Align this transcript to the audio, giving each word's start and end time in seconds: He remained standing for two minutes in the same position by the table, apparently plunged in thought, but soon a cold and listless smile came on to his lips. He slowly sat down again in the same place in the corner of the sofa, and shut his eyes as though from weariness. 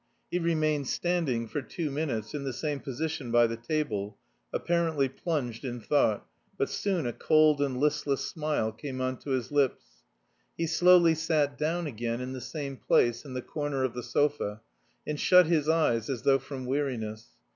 He 0.31 0.39
remained 0.39 0.87
standing 0.87 1.47
for 1.47 1.61
two 1.61 1.91
minutes 1.91 2.33
in 2.33 2.43
the 2.43 2.53
same 2.53 2.79
position 2.79 3.29
by 3.29 3.45
the 3.45 3.55
table, 3.55 4.17
apparently 4.51 5.07
plunged 5.07 5.63
in 5.63 5.79
thought, 5.79 6.25
but 6.57 6.69
soon 6.71 7.05
a 7.05 7.13
cold 7.13 7.61
and 7.61 7.77
listless 7.79 8.25
smile 8.25 8.71
came 8.71 8.99
on 8.99 9.17
to 9.17 9.29
his 9.29 9.51
lips. 9.51 9.85
He 10.57 10.65
slowly 10.65 11.13
sat 11.13 11.55
down 11.55 11.85
again 11.85 12.19
in 12.19 12.33
the 12.33 12.41
same 12.41 12.77
place 12.77 13.23
in 13.25 13.35
the 13.35 13.43
corner 13.43 13.83
of 13.83 13.93
the 13.93 14.01
sofa, 14.01 14.61
and 15.05 15.19
shut 15.19 15.45
his 15.45 15.69
eyes 15.69 16.09
as 16.09 16.23
though 16.23 16.39
from 16.39 16.65
weariness. 16.65 17.27